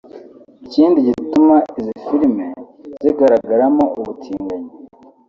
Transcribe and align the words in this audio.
Ikindi 0.65 0.99
gituma 1.07 1.55
izi 1.79 1.93
filime 2.05 2.47
zigaragaramo 3.01 3.83
ubutinganyi 3.99 4.73